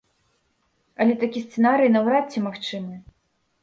[1.05, 2.95] Але такі сцэнарый, наўрад ці магчымы.